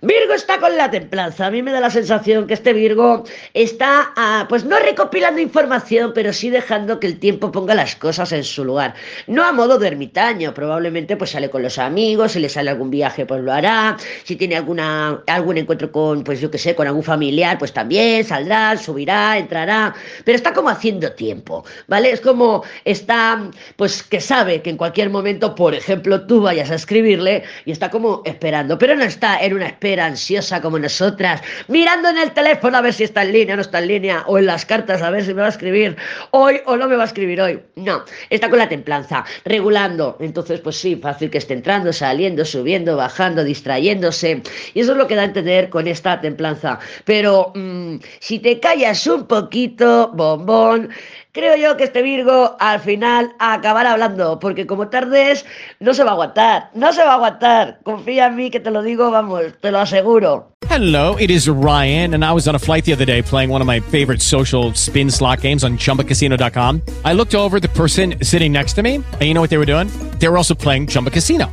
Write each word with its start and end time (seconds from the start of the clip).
Virgo 0.00 0.32
está 0.32 0.60
con 0.60 0.76
la 0.76 0.92
templanza. 0.92 1.46
A 1.46 1.50
mí 1.50 1.60
me 1.60 1.72
da 1.72 1.80
la 1.80 1.90
sensación 1.90 2.46
que 2.46 2.54
este 2.54 2.72
Virgo 2.72 3.24
está, 3.52 4.12
ah, 4.14 4.46
pues 4.48 4.64
no 4.64 4.78
recopilando 4.78 5.40
información, 5.40 6.12
pero 6.14 6.32
sí 6.32 6.50
dejando 6.50 7.00
que 7.00 7.08
el 7.08 7.18
tiempo 7.18 7.50
ponga 7.50 7.74
las 7.74 7.96
cosas 7.96 8.30
en 8.30 8.44
su 8.44 8.64
lugar. 8.64 8.94
No 9.26 9.44
a 9.44 9.50
modo 9.50 9.76
de 9.76 9.88
ermitaño, 9.88 10.54
probablemente 10.54 11.16
pues 11.16 11.30
sale 11.30 11.50
con 11.50 11.64
los 11.64 11.80
amigos, 11.80 12.30
si 12.30 12.38
le 12.38 12.48
sale 12.48 12.70
algún 12.70 12.90
viaje, 12.90 13.26
pues 13.26 13.42
lo 13.42 13.52
hará. 13.52 13.96
Si 14.22 14.36
tiene 14.36 14.54
alguna, 14.54 15.20
algún 15.26 15.58
encuentro 15.58 15.90
con, 15.90 16.22
pues 16.22 16.40
yo 16.40 16.48
qué 16.48 16.58
sé, 16.58 16.76
con 16.76 16.86
algún 16.86 17.02
familiar, 17.02 17.58
pues 17.58 17.72
también 17.72 18.24
saldrá, 18.24 18.76
subirá, 18.76 19.36
entrará. 19.36 19.96
Pero 20.24 20.36
está 20.36 20.52
como 20.52 20.68
haciendo 20.68 21.10
tiempo, 21.10 21.64
¿vale? 21.88 22.12
Es 22.12 22.20
como 22.20 22.62
está, 22.84 23.50
pues 23.74 24.04
que 24.04 24.20
sabe 24.20 24.62
que 24.62 24.70
en 24.70 24.76
cualquier 24.76 25.10
momento, 25.10 25.56
por 25.56 25.74
ejemplo, 25.74 26.24
tú 26.24 26.40
vayas 26.40 26.70
a 26.70 26.76
escribirle 26.76 27.42
y 27.64 27.72
está 27.72 27.90
como 27.90 28.22
esperando, 28.24 28.78
pero 28.78 28.94
no 28.94 29.02
está 29.02 29.40
en 29.40 29.54
una 29.54 29.66
espera 29.66 29.87
ansiosa 29.96 30.60
como 30.60 30.78
nosotras, 30.78 31.42
mirando 31.68 32.10
en 32.10 32.18
el 32.18 32.32
teléfono 32.32 32.76
a 32.76 32.82
ver 32.82 32.92
si 32.92 33.04
está 33.04 33.22
en 33.22 33.32
línea 33.32 33.54
o 33.54 33.56
no 33.56 33.62
está 33.62 33.78
en 33.78 33.88
línea, 33.88 34.24
o 34.26 34.38
en 34.38 34.46
las 34.46 34.66
cartas 34.66 35.02
a 35.02 35.10
ver 35.10 35.24
si 35.24 35.32
me 35.34 35.40
va 35.40 35.46
a 35.46 35.50
escribir 35.50 35.96
hoy 36.32 36.60
o 36.66 36.76
no 36.76 36.88
me 36.88 36.96
va 36.96 37.02
a 37.02 37.06
escribir 37.06 37.40
hoy. 37.40 37.60
No, 37.76 38.04
está 38.30 38.50
con 38.50 38.58
la 38.58 38.68
templanza, 38.68 39.24
regulando. 39.44 40.16
Entonces, 40.20 40.60
pues 40.60 40.76
sí, 40.76 40.96
fácil 40.96 41.30
que 41.30 41.38
esté 41.38 41.54
entrando, 41.54 41.92
saliendo, 41.92 42.44
subiendo, 42.44 42.96
bajando, 42.96 43.44
distrayéndose. 43.44 44.42
Y 44.74 44.80
eso 44.80 44.92
es 44.92 44.98
lo 44.98 45.06
que 45.06 45.14
da 45.16 45.22
a 45.22 45.26
entender 45.26 45.70
con 45.70 45.86
esta 45.86 46.20
templanza. 46.20 46.78
Pero 47.04 47.52
mmm, 47.54 47.96
si 48.20 48.38
te 48.38 48.60
callas 48.60 49.06
un 49.06 49.26
poquito, 49.26 50.10
bombón, 50.14 50.90
creo 51.38 51.56
yo 51.56 51.76
que 51.76 51.84
este 51.84 52.02
Virgo 52.02 52.56
al 52.58 52.80
final 52.80 53.32
acabará 53.38 53.92
hablando, 53.92 54.40
porque 54.40 54.66
como 54.66 54.88
tardes 54.88 55.46
no 55.78 55.94
se 55.94 56.02
va 56.02 56.10
a 56.10 56.12
aguantar, 56.14 56.70
no 56.74 56.92
se 56.92 57.04
va 57.04 57.12
a 57.12 57.14
aguantar. 57.14 57.78
Confía 57.84 58.26
en 58.26 58.34
mí 58.34 58.50
que 58.50 58.58
te 58.58 58.72
lo 58.72 58.82
digo, 58.82 59.12
vamos, 59.12 59.44
te 59.60 59.70
lo 59.70 59.78
aseguro. 59.78 60.56
Hello, 60.68 61.14
it 61.16 61.30
is 61.30 61.48
Ryan, 61.48 62.12
and 62.14 62.24
I 62.24 62.32
was 62.32 62.48
on 62.48 62.56
a 62.56 62.58
flight 62.58 62.84
the 62.84 62.92
other 62.92 63.04
day 63.06 63.22
playing 63.22 63.50
one 63.50 63.62
of 63.62 63.68
my 63.68 63.78
favorite 63.78 64.20
social 64.20 64.74
spin 64.74 65.10
slot 65.10 65.40
games 65.40 65.62
on 65.62 65.78
chumbacasino.com. 65.78 66.82
I 67.04 67.12
looked 67.12 67.36
over 67.36 67.60
the 67.60 67.68
person 67.68 68.16
sitting 68.22 68.52
next 68.52 68.74
to 68.74 68.82
me, 68.82 68.96
and 68.96 69.22
you 69.22 69.32
know 69.32 69.40
what 69.40 69.50
they 69.50 69.58
were 69.58 69.72
doing? 69.72 69.86
They 70.18 70.28
were 70.28 70.36
also 70.36 70.56
playing 70.56 70.88
Chumba 70.88 71.10
Casino. 71.10 71.52